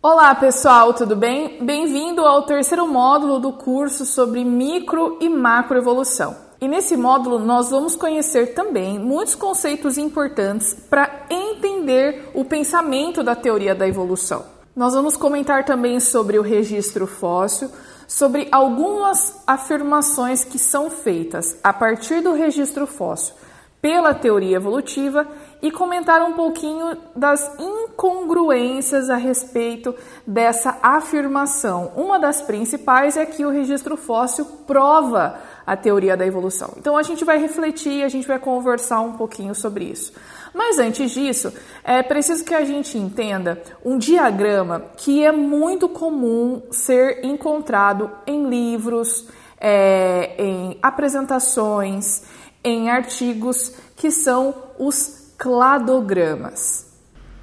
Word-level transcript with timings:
Olá 0.00 0.32
pessoal, 0.32 0.94
tudo 0.94 1.16
bem? 1.16 1.58
Bem-vindo 1.60 2.20
ao 2.20 2.44
terceiro 2.44 2.86
módulo 2.86 3.40
do 3.40 3.52
curso 3.52 4.06
sobre 4.06 4.44
micro 4.44 5.18
e 5.20 5.28
macroevolução. 5.28 6.36
E 6.60 6.68
nesse 6.68 6.96
módulo 6.96 7.40
nós 7.40 7.70
vamos 7.70 7.96
conhecer 7.96 8.54
também 8.54 8.96
muitos 8.96 9.34
conceitos 9.34 9.98
importantes 9.98 10.72
para 10.72 11.26
entender 11.28 12.30
o 12.32 12.44
pensamento 12.44 13.24
da 13.24 13.34
teoria 13.34 13.74
da 13.74 13.88
evolução. 13.88 14.44
Nós 14.74 14.94
vamos 14.94 15.16
comentar 15.16 15.64
também 15.64 15.98
sobre 15.98 16.38
o 16.38 16.42
registro 16.42 17.04
fóssil, 17.04 17.68
sobre 18.06 18.46
algumas 18.52 19.42
afirmações 19.48 20.44
que 20.44 20.60
são 20.60 20.88
feitas 20.90 21.58
a 21.60 21.72
partir 21.72 22.20
do 22.20 22.34
registro 22.34 22.86
fóssil 22.86 23.34
pela 23.80 24.14
teoria 24.14 24.56
evolutiva 24.56 25.26
e 25.60 25.70
comentar 25.70 26.22
um 26.22 26.32
pouquinho 26.32 26.96
das 27.14 27.58
incongruências 27.58 29.10
a 29.10 29.16
respeito 29.16 29.94
dessa 30.26 30.78
afirmação. 30.82 31.92
Uma 31.96 32.18
das 32.18 32.40
principais 32.40 33.16
é 33.16 33.26
que 33.26 33.44
o 33.44 33.50
registro 33.50 33.96
fóssil 33.96 34.44
prova 34.66 35.38
a 35.66 35.76
teoria 35.76 36.16
da 36.16 36.26
evolução. 36.26 36.72
Então 36.76 36.96
a 36.96 37.02
gente 37.02 37.24
vai 37.24 37.38
refletir, 37.38 38.02
a 38.02 38.08
gente 38.08 38.26
vai 38.26 38.38
conversar 38.38 39.00
um 39.00 39.14
pouquinho 39.14 39.54
sobre 39.54 39.84
isso. 39.84 40.12
Mas 40.54 40.78
antes 40.78 41.10
disso, 41.10 41.52
é 41.84 42.02
preciso 42.02 42.44
que 42.44 42.54
a 42.54 42.64
gente 42.64 42.96
entenda 42.96 43.60
um 43.84 43.98
diagrama 43.98 44.86
que 44.96 45.24
é 45.24 45.32
muito 45.32 45.88
comum 45.88 46.62
ser 46.70 47.24
encontrado 47.24 48.10
em 48.26 48.48
livros, 48.48 49.28
é, 49.60 50.34
em 50.38 50.78
apresentações, 50.82 52.22
em 52.64 52.90
artigos 52.90 53.74
que 53.96 54.10
são 54.10 54.54
os 54.78 55.17
cladogramas. 55.38 56.86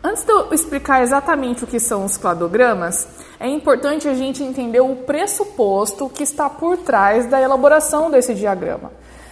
Antes 0.04 0.23
de 0.23 0.31
eu 0.31 0.54
explicar 0.54 1.02
exatamente 1.02 1.63
o 1.63 1.67
que 1.67 1.80
são 1.80 2.05
os 2.05 2.18
cladogramas, 2.18 3.08
é 3.40 3.48
importante 3.48 4.08
a 4.08 4.13
gente 4.13 4.44
entender 4.44 4.81
o 4.81 4.98
pressuposto 4.98 6.09
que 6.09 6.21
está 6.21 6.49
por 6.49 6.77
trás 6.77 7.26
da 7.26 7.41
elaboração 7.41 8.12
desse 8.12 8.35
diagrama. 8.35 8.91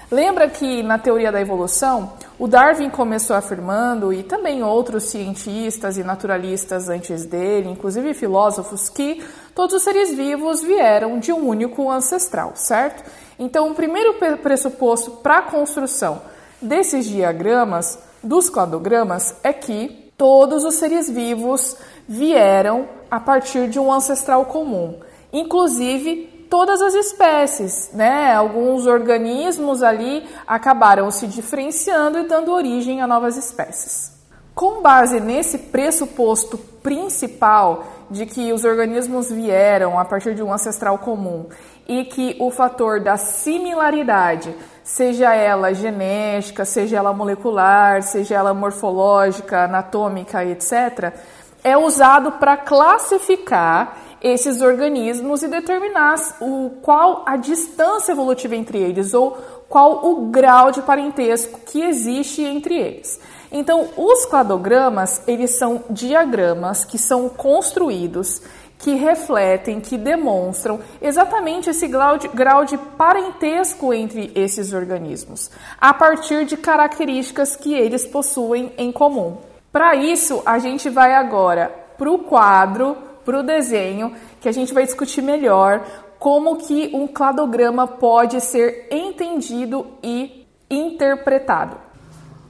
Lembra 0.09 0.47
que 0.47 0.81
na 0.81 0.97
teoria 0.97 1.31
da 1.31 1.41
evolução, 1.41 2.13
o 2.39 2.47
Darwin 2.47 2.89
começou 2.89 3.35
afirmando, 3.35 4.13
e 4.13 4.23
também 4.23 4.63
outros 4.63 5.05
cientistas 5.05 5.97
e 5.97 6.03
naturalistas 6.03 6.87
antes 6.87 7.25
dele, 7.25 7.69
inclusive 7.69 8.13
filósofos, 8.13 8.89
que 8.89 9.23
todos 9.53 9.75
os 9.75 9.83
seres 9.83 10.15
vivos 10.15 10.61
vieram 10.61 11.19
de 11.19 11.31
um 11.33 11.47
único 11.47 11.89
ancestral, 11.91 12.53
certo? 12.55 13.03
Então, 13.37 13.69
o 13.71 13.75
primeiro 13.75 14.15
pressuposto 14.41 15.11
para 15.11 15.39
a 15.39 15.41
construção 15.43 16.21
desses 16.61 17.05
diagramas, 17.05 17.99
dos 18.23 18.49
cladogramas, 18.49 19.35
é 19.43 19.51
que 19.51 20.11
todos 20.17 20.63
os 20.63 20.75
seres 20.75 21.09
vivos 21.09 21.75
vieram 22.07 22.87
a 23.09 23.19
partir 23.19 23.69
de 23.69 23.79
um 23.79 23.91
ancestral 23.91 24.45
comum, 24.45 24.99
inclusive 25.31 26.47
todas 26.49 26.81
as 26.81 26.93
espécies, 26.93 27.89
né? 27.93 28.33
Alguns 28.33 28.85
organismos 28.85 29.81
ali 29.81 30.23
acabaram 30.45 31.09
se 31.09 31.27
diferenciando 31.27 32.19
e 32.19 32.27
dando 32.27 32.51
origem 32.51 33.01
a 33.01 33.07
novas 33.07 33.37
espécies. 33.37 34.13
Com 34.55 34.81
base 34.81 35.19
nesse 35.19 35.57
pressuposto 35.57 36.57
principal 36.57 37.85
de 38.09 38.25
que 38.25 38.53
os 38.53 38.63
organismos 38.63 39.31
vieram 39.31 39.97
a 39.97 40.05
partir 40.05 40.35
de 40.35 40.43
um 40.43 40.53
ancestral 40.53 40.99
comum 40.99 41.47
e 41.87 42.05
que 42.05 42.37
o 42.39 42.51
fator 42.51 42.99
da 42.99 43.17
similaridade, 43.17 44.55
seja 44.83 45.33
ela 45.33 45.73
genética, 45.73 46.65
seja 46.65 46.97
ela 46.97 47.13
molecular, 47.13 48.03
seja 48.03 48.35
ela 48.35 48.53
morfológica, 48.53 49.63
anatômica, 49.63 50.45
etc., 50.45 51.13
é 51.63 51.77
usado 51.77 52.33
para 52.33 52.57
classificar 52.57 53.97
esses 54.21 54.61
organismos 54.61 55.43
e 55.43 55.47
determinar 55.47 56.15
o, 56.39 56.71
qual 56.81 57.23
a 57.25 57.35
distância 57.37 58.11
evolutiva 58.11 58.55
entre 58.55 58.77
eles 58.77 59.13
ou 59.13 59.37
qual 59.73 60.05
o 60.05 60.27
grau 60.27 60.69
de 60.69 60.83
parentesco 60.83 61.59
que 61.65 61.81
existe 61.81 62.43
entre 62.43 62.77
eles. 62.77 63.19
Então, 63.51 63.89
os 63.97 64.23
cladogramas, 64.23 65.23
eles 65.27 65.57
são 65.57 65.83
diagramas 65.89 66.85
que 66.85 66.99
são 66.99 67.27
construídos 67.27 68.39
que 68.77 68.93
refletem, 68.93 69.81
que 69.81 69.97
demonstram 69.97 70.79
exatamente 71.01 71.71
esse 71.71 71.87
grau 71.87 72.19
de, 72.19 72.27
grau 72.27 72.65
de 72.65 72.77
parentesco 72.77 73.91
entre 73.91 74.31
esses 74.35 74.73
organismos, 74.73 75.49
a 75.81 75.91
partir 75.91 76.45
de 76.45 76.55
características 76.55 77.55
que 77.55 77.73
eles 77.73 78.05
possuem 78.05 78.71
em 78.77 78.91
comum. 78.91 79.37
Para 79.71 79.95
isso, 79.95 80.43
a 80.45 80.59
gente 80.59 80.87
vai 80.87 81.15
agora 81.15 81.73
para 81.97 82.11
o 82.11 82.19
quadro, 82.19 82.95
para 83.25 83.39
o 83.39 83.43
desenho, 83.43 84.13
que 84.39 84.47
a 84.47 84.51
gente 84.51 84.71
vai 84.71 84.83
discutir 84.83 85.23
melhor 85.23 85.83
como 86.23 86.55
que 86.55 86.89
um 86.93 87.05
cladograma 87.05 87.85
pode 87.85 88.39
ser 88.39 88.87
entendido 88.89 89.85
e 90.01 90.47
interpretado. 90.69 91.75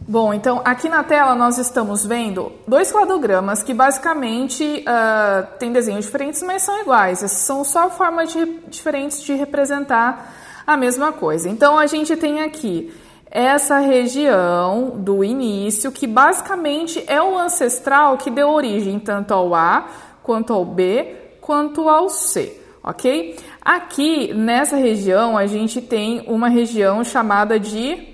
Bom, 0.08 0.32
então 0.32 0.62
aqui 0.64 0.88
na 0.88 1.04
tela 1.04 1.34
nós 1.34 1.58
estamos 1.58 2.06
vendo 2.06 2.52
dois 2.68 2.92
cladogramas 2.92 3.64
que 3.64 3.74
basicamente 3.74 4.86
uh, 4.88 5.58
têm 5.58 5.72
desenhos 5.72 6.06
diferentes, 6.06 6.44
mas 6.44 6.62
são 6.62 6.82
iguais. 6.82 7.18
São 7.32 7.64
só 7.64 7.90
formas 7.90 8.32
de, 8.32 8.46
diferentes 8.68 9.24
de 9.24 9.34
representar 9.34 10.32
a 10.68 10.78
mesma 10.78 11.12
coisa. 11.12 11.50
Então 11.50 11.76
a 11.76 11.88
gente 11.88 12.16
tem 12.16 12.42
aqui 12.42 12.94
essa 13.32 13.80
região 13.80 14.92
do 14.98 15.24
início, 15.24 15.92
que 15.92 16.06
basicamente 16.06 17.04
é 17.08 17.20
o 17.20 17.36
ancestral 17.40 18.20
que 18.20 18.30
deu 18.30 18.50
origem 18.50 19.00
tanto 19.00 19.34
ao 19.34 19.56
A, 19.56 19.88
quanto 20.22 20.54
ao 20.54 20.64
B, 20.64 21.16
quanto 21.42 21.90
ao 21.90 22.08
C, 22.08 22.62
ok? 22.84 23.36
Aqui 23.64 24.34
nessa 24.34 24.76
região 24.76 25.38
a 25.38 25.48
gente 25.48 25.82
tem 25.82 26.26
uma 26.28 26.50
região 26.50 27.02
chamada 27.02 27.58
de 27.58 28.14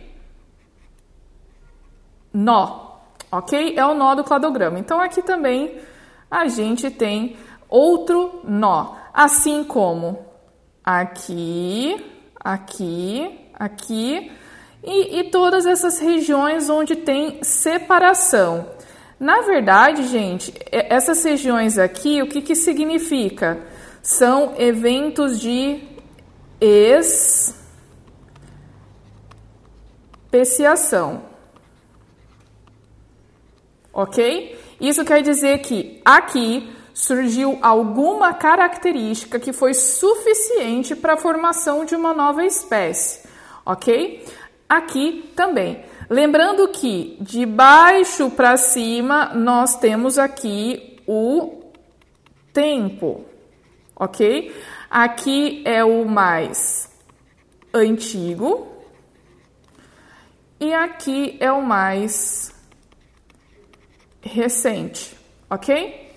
nó, 2.32 3.00
ok? 3.32 3.74
É 3.76 3.84
o 3.84 3.96
nó 3.96 4.14
do 4.14 4.24
cladograma. 4.24 4.78
Então 4.78 5.02
aqui 5.02 5.24
também 5.24 5.76
a 6.30 6.48
gente 6.48 6.92
tem 6.92 7.36
outro 7.68 8.42
nó, 8.44 8.94
assim 9.12 9.64
como 9.64 10.24
aqui, 10.84 11.98
aqui, 12.40 13.40
aqui 13.56 14.32
e, 14.84 15.20
e 15.20 15.24
todas 15.32 15.66
essas 15.66 15.98
regiões 15.98 16.70
onde 16.70 16.96
tem 16.96 17.44
separação. 17.44 18.70
Na 19.20 19.42
verdade, 19.42 20.04
gente, 20.06 20.54
essas 20.72 21.24
regiões 21.24 21.80
aqui, 21.80 22.22
o 22.22 22.28
que, 22.28 22.40
que 22.40 22.56
significa? 22.56 23.58
São 24.18 24.56
eventos 24.58 25.40
de 25.40 25.82
especiação 30.32 31.30
ok? 33.94 34.58
Isso 34.80 35.04
quer 35.04 35.22
dizer 35.22 35.60
que 35.60 36.02
aqui 36.06 36.72
surgiu 36.94 37.60
alguma 37.62 38.34
característica 38.34 39.40
que 39.40 39.54
foi 39.54 39.74
suficiente 39.74 40.96
para 40.96 41.14
a 41.14 41.18
formação 41.18 41.86
de 41.86 41.96
uma 41.96 42.14
nova 42.14 42.46
espécie, 42.46 43.28
ok? 43.66 44.26
Aqui 44.68 45.32
também. 45.36 45.84
Lembrando 46.10 46.68
que 46.70 47.18
de 47.20 47.46
baixo 47.46 48.30
para 48.32 48.58
cima 48.58 49.34
nós 49.34 49.76
temos 49.78 50.18
aqui 50.18 50.98
o 51.08 51.62
tempo, 52.52 53.26
ok? 54.00 54.56
Aqui 54.90 55.62
é 55.66 55.84
o 55.84 56.06
mais 56.06 56.90
antigo 57.74 58.68
e 60.60 60.74
aqui 60.74 61.38
é 61.40 61.52
o 61.52 61.62
mais 61.62 62.52
recente, 64.22 65.16
ok? 65.50 66.10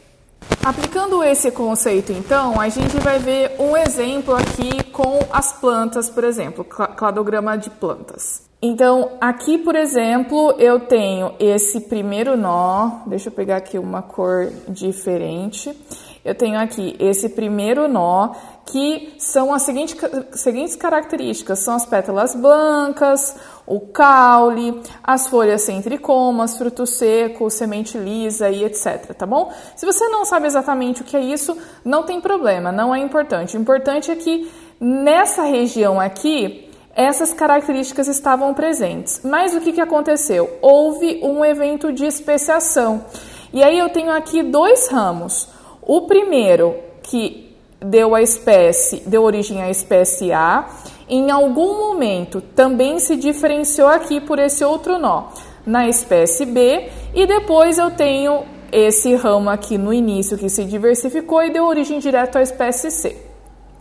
Aplicando 0.65 1.23
esse 1.23 1.51
conceito, 1.51 2.13
então, 2.13 2.61
a 2.61 2.69
gente 2.69 2.97
vai 2.99 3.19
ver 3.19 3.57
um 3.59 3.77
exemplo 3.77 4.35
aqui 4.35 4.83
com 4.91 5.21
as 5.33 5.53
plantas, 5.53 6.09
por 6.09 6.25
exemplo, 6.25 6.65
cladograma 6.65 7.57
de 7.57 7.71
plantas. 7.71 8.43
Então, 8.61 9.13
aqui, 9.21 9.59
por 9.59 9.75
exemplo, 9.75 10.55
eu 10.59 10.81
tenho 10.81 11.35
esse 11.41 11.81
primeiro 11.81 12.37
nó, 12.37 13.03
deixa 13.07 13.29
eu 13.29 13.33
pegar 13.33 13.57
aqui 13.57 13.77
uma 13.77 14.03
cor 14.03 14.53
diferente. 14.69 15.77
Eu 16.25 16.37
tenho 16.37 16.59
aqui 16.59 16.95
esse 17.01 17.29
primeiro 17.31 17.89
nó, 17.89 18.31
que 18.65 19.15
são 19.19 19.53
as 19.53 19.63
seguintes, 19.63 19.97
seguintes 20.35 20.77
características: 20.77 21.59
são 21.59 21.75
as 21.75 21.85
pétalas 21.85 22.35
brancas, 22.37 23.35
o 23.67 23.81
caule, 23.81 24.81
as 25.03 25.27
folhas 25.27 25.63
sem 25.63 25.83
tricomas, 25.83 26.57
fruto 26.57 26.87
seco, 26.87 27.51
semente 27.51 27.99
lisa 27.99 28.49
e 28.51 28.65
etc, 28.65 29.13
tá 29.17 29.27
bom? 29.27 29.53
Se 29.75 29.85
você 29.85 30.09
não 30.09 30.25
sabe 30.25 30.47
exatamente 30.47 31.03
o 31.03 31.05
que 31.05 31.17
é 31.17 31.21
isso, 31.21 31.57
não 31.85 32.05
tem 32.05 32.21
problema, 32.21 32.71
não 32.71 32.95
é 32.95 33.01
importante. 33.01 33.57
O 33.57 33.61
importante 33.61 34.11
é 34.11 34.15
que 34.15 34.49
nessa 34.81 35.43
região 35.43 36.01
aqui, 36.01 36.71
essas 36.95 37.33
características 37.33 38.07
estavam 38.07 38.55
presentes. 38.55 39.21
Mas 39.25 39.55
o 39.55 39.61
que, 39.61 39.73
que 39.73 39.81
aconteceu? 39.81 40.59
Houve 40.61 41.21
um 41.23 41.45
evento 41.45 41.93
de 41.93 42.05
especiação. 42.07 43.05
E 43.53 43.63
aí 43.63 43.79
eu 43.79 43.89
tenho 43.89 44.13
aqui 44.13 44.43
dois 44.43 44.89
ramos. 44.89 45.49
O 45.83 46.03
primeiro 46.03 46.77
que 47.03 47.57
deu 47.81 48.15
a 48.15 48.23
espécie, 48.23 49.03
deu 49.05 49.23
origem 49.25 49.61
à 49.61 49.69
espécie 49.69 50.33
A, 50.33 50.69
em 51.09 51.31
algum 51.31 51.77
momento 51.77 52.41
também 52.41 52.99
se 53.01 53.17
diferenciou 53.17 53.89
aqui 53.89 54.21
por 54.21 54.39
esse 54.39 54.65
outro 54.65 54.99
nó 54.99 55.25
na 55.67 55.89
espécie 55.89 56.47
B 56.47 56.89
e 57.15 57.27
depois 57.27 57.79
eu 57.79 57.91
tenho 57.91 58.45
esse 58.71 59.15
ramo 59.17 59.51
aqui 59.51 59.77
no 59.77 59.93
início 59.93 60.39
que 60.39 60.49
se 60.49 60.65
diversificou 60.65 61.43
e 61.43 61.51
deu 61.51 61.65
origem 61.65 61.99
direto 61.99 62.37
à 62.37 62.43
espécie 62.43 62.91
C. 62.91 63.17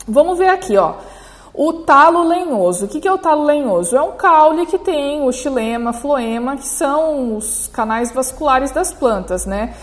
Vamos 0.06 0.36
ver 0.36 0.48
aqui, 0.48 0.76
ó. 0.76 0.94
O 1.54 1.72
talo 1.84 2.22
lenhoso. 2.26 2.86
O 2.86 2.88
que 2.88 3.06
é 3.06 3.12
o 3.12 3.18
talo 3.18 3.44
lenhoso? 3.44 3.96
É 3.96 4.02
um 4.02 4.12
caule 4.12 4.66
que 4.66 4.78
tem 4.78 5.22
o 5.22 5.32
xilema, 5.32 5.92
floema, 5.92 6.56
que 6.56 6.66
são 6.66 7.36
os 7.36 7.68
canais 7.68 8.12
vasculares 8.12 8.70
das 8.70 8.92
plantas, 8.92 9.46
né? 9.46 9.74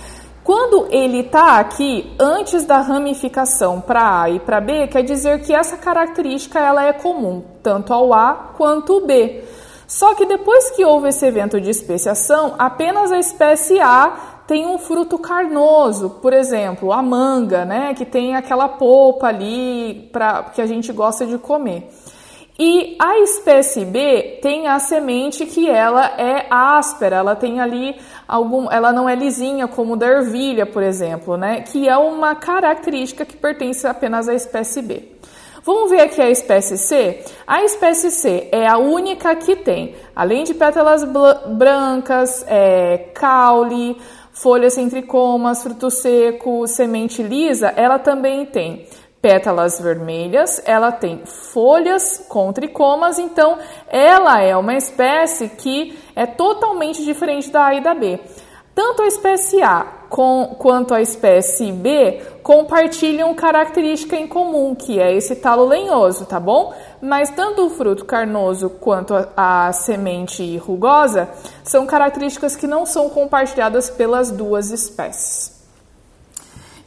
Quando 0.43 0.87
ele 0.89 1.19
está 1.19 1.59
aqui 1.59 2.15
antes 2.19 2.65
da 2.65 2.79
ramificação 2.79 3.81
para 3.81 4.21
A 4.21 4.29
e 4.29 4.39
para 4.39 4.61
B, 4.61 4.87
quer 4.87 5.03
dizer 5.03 5.41
que 5.43 5.53
essa 5.53 5.77
característica 5.77 6.59
ela 6.59 6.85
é 6.85 6.93
comum 6.93 7.43
tanto 7.61 7.93
ao 7.93 8.13
A 8.13 8.53
quanto 8.57 8.93
ao 8.93 9.01
B. 9.01 9.43
Só 9.87 10.13
que 10.13 10.25
depois 10.25 10.69
que 10.71 10.85
houve 10.85 11.09
esse 11.09 11.25
evento 11.25 11.59
de 11.59 11.69
especiação, 11.69 12.55
apenas 12.57 13.11
a 13.11 13.19
espécie 13.19 13.79
A 13.79 14.39
tem 14.47 14.65
um 14.65 14.79
fruto 14.79 15.17
carnoso, 15.19 16.09
por 16.21 16.33
exemplo, 16.33 16.91
a 16.91 17.01
manga, 17.03 17.65
né, 17.65 17.93
que 17.93 18.05
tem 18.05 18.35
aquela 18.35 18.67
polpa 18.67 19.27
ali 19.27 20.09
para 20.11 20.43
que 20.43 20.61
a 20.61 20.65
gente 20.65 20.91
gosta 20.91 21.25
de 21.25 21.37
comer. 21.37 21.87
E 22.61 22.97
a 22.99 23.19
espécie 23.19 23.85
B 23.85 24.39
tem 24.41 24.67
a 24.67 24.77
semente 24.79 25.45
que 25.45 25.69
ela 25.69 26.05
é 26.17 26.45
áspera, 26.49 27.15
ela 27.15 27.33
tem 27.33 27.61
ali 27.61 27.95
algum, 28.27 28.69
ela 28.69 28.91
não 28.91 29.07
é 29.07 29.15
lisinha 29.15 29.65
como 29.65 29.95
da 29.95 30.05
ervilha, 30.05 30.65
por 30.65 30.83
exemplo, 30.83 31.37
né, 31.37 31.61
que 31.61 31.87
é 31.87 31.95
uma 31.95 32.35
característica 32.35 33.23
que 33.23 33.37
pertence 33.37 33.87
apenas 33.87 34.27
à 34.27 34.33
espécie 34.33 34.81
B. 34.81 35.03
Vamos 35.63 35.89
ver 35.89 36.01
aqui 36.01 36.21
a 36.21 36.29
espécie 36.29 36.77
C? 36.77 37.23
A 37.47 37.63
espécie 37.63 38.11
C 38.11 38.49
é 38.51 38.67
a 38.67 38.77
única 38.77 39.33
que 39.37 39.55
tem, 39.55 39.95
além 40.13 40.43
de 40.43 40.53
pétalas 40.53 41.05
brancas, 41.47 42.43
é, 42.45 43.09
caule, 43.13 43.95
folhas 44.33 44.73
sem 44.73 44.89
tricomas, 44.89 45.63
fruto 45.63 45.89
seco, 45.89 46.67
semente 46.67 47.23
lisa, 47.23 47.73
ela 47.77 47.97
também 47.99 48.45
tem 48.45 48.85
pétalas 49.21 49.79
vermelhas, 49.79 50.61
ela 50.65 50.91
tem 50.91 51.25
folhas 51.25 52.25
com 52.29 52.53
tricomas, 52.53 53.19
então 53.19 53.57
ela 53.87 54.41
é 54.41 54.55
uma 54.55 54.75
espécie 54.75 55.49
que 55.49 55.97
é 56.15 56.25
totalmente 56.25 57.03
diferente 57.03 57.49
da 57.49 57.65
A 57.65 57.75
e 57.75 57.81
da 57.81 57.93
B. 57.93 58.19
Tanto 58.73 59.01
a 59.01 59.07
espécie 59.07 59.61
A 59.61 59.85
com, 60.09 60.55
quanto 60.57 60.93
a 60.93 61.01
espécie 61.01 61.69
B 61.69 62.21
compartilham 62.41 63.33
característica 63.35 64.15
em 64.15 64.25
comum, 64.25 64.73
que 64.73 65.01
é 65.01 65.13
esse 65.13 65.35
talo 65.35 65.65
lenhoso, 65.65 66.25
tá 66.25 66.39
bom? 66.39 66.73
Mas 67.01 67.29
tanto 67.29 67.65
o 67.65 67.69
fruto 67.69 68.05
carnoso 68.05 68.69
quanto 68.69 69.13
a, 69.13 69.67
a 69.67 69.73
semente 69.73 70.55
rugosa 70.57 71.29
são 71.61 71.85
características 71.85 72.55
que 72.55 72.67
não 72.67 72.85
são 72.85 73.09
compartilhadas 73.09 73.89
pelas 73.89 74.31
duas 74.31 74.71
espécies. 74.71 75.58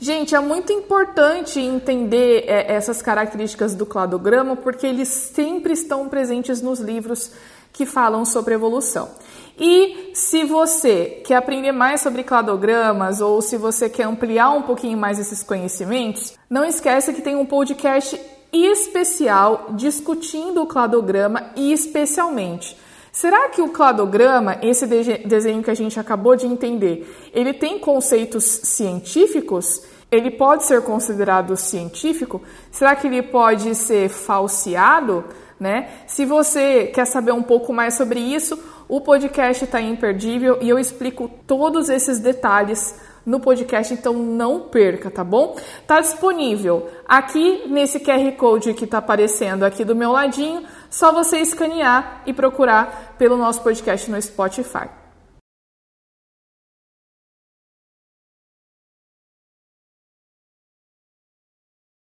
Gente, 0.03 0.35
é 0.35 0.41
muito 0.41 0.73
importante 0.73 1.61
entender 1.61 2.43
é, 2.49 2.73
essas 2.75 3.01
características 3.01 3.73
do 3.73 3.87
cladograma 3.87 4.57
porque 4.57 4.85
eles 4.85 5.07
sempre 5.07 5.75
estão 5.75 6.09
presentes 6.09 6.61
nos 6.61 6.81
livros 6.81 7.31
que 7.73 7.87
falam 7.87 8.25
sobre 8.25 8.53
evolução. 8.53 9.11
E 9.57 10.11
se 10.13 10.43
você 10.43 11.23
quer 11.25 11.37
aprender 11.37 11.71
mais 11.71 12.01
sobre 12.01 12.25
cladogramas 12.25 13.21
ou 13.21 13.41
se 13.41 13.57
você 13.57 13.89
quer 13.89 14.03
ampliar 14.03 14.51
um 14.51 14.63
pouquinho 14.63 14.99
mais 14.99 15.21
esses 15.21 15.45
conhecimentos, 15.45 16.37
não 16.51 16.65
esqueça 16.65 17.13
que 17.13 17.23
tem 17.23 17.37
um 17.37 17.47
podcast 17.47 18.21
especial 18.53 19.69
discutindo 19.71 20.63
o 20.63 20.67
cladograma 20.67 21.53
e 21.55 21.73
especialmente 21.73 22.77
Será 23.13 23.51
que 23.51 23.61
o 23.61 23.69
cladograma, 23.69 24.59
esse 24.63 24.87
desenho 24.87 25.63
que 25.63 25.71
a 25.71 25.75
gente 25.75 26.01
acabou 26.01 26.35
de 26.35 26.47
entender, 26.47 27.31
ele 27.35 27.53
tem 27.53 27.79
conceitos 27.79 28.43
científicos? 28.43 29.83
Ele 30.13 30.31
pode 30.31 30.67
ser 30.67 30.83
considerado 30.83 31.57
científico? 31.57 32.43
Será 32.71 32.95
que 32.95 33.07
ele 33.07 33.23
pode 33.23 33.75
ser 33.75 34.11
falseado? 34.11 35.25
Né? 35.59 35.89
Se 36.07 36.27
você 36.27 36.87
quer 36.87 37.07
saber 37.07 37.33
um 37.33 37.43
pouco 37.43 37.73
mais 37.73 37.95
sobre 37.95 38.21
isso, 38.21 38.63
o 38.89 39.01
podcast 39.01 39.65
está 39.65 39.81
imperdível 39.81 40.59
e 40.61 40.69
eu 40.69 40.79
explico 40.79 41.31
todos 41.47 41.89
esses 41.89 42.19
detalhes 42.19 42.95
no 43.25 43.41
podcast, 43.41 43.95
então 43.95 44.15
não 44.15 44.61
perca, 44.61 45.11
tá 45.11 45.23
bom? 45.23 45.57
Tá 45.87 46.01
disponível 46.01 46.91
aqui 47.07 47.69
nesse 47.69 48.01
QR 48.01 48.33
Code 48.37 48.75
que 48.75 48.85
está 48.85 48.99
aparecendo 48.99 49.63
aqui 49.63 49.85
do 49.85 49.95
meu 49.95 50.11
ladinho, 50.11 50.65
só 50.91 51.13
você 51.13 51.39
escanear 51.39 52.23
e 52.27 52.33
procurar 52.33 53.15
pelo 53.17 53.37
nosso 53.37 53.63
podcast 53.63 54.11
no 54.11 54.21
Spotify. 54.21 55.02